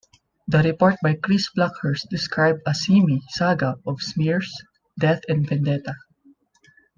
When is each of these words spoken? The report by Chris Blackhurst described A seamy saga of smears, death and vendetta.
The 0.47 0.63
report 0.63 0.95
by 1.03 1.13
Chris 1.13 1.51
Blackhurst 1.53 2.09
described 2.09 2.61
A 2.65 2.73
seamy 2.73 3.21
saga 3.29 3.75
of 3.85 4.01
smears, 4.01 4.51
death 4.99 5.21
and 5.29 5.47
vendetta. 5.47 5.93